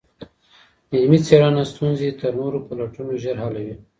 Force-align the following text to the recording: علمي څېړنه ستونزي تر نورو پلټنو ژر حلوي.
علمي 0.93 1.19
څېړنه 1.27 1.63
ستونزي 1.71 2.09
تر 2.19 2.31
نورو 2.39 2.59
پلټنو 2.67 3.13
ژر 3.23 3.37
حلوي. 3.43 3.75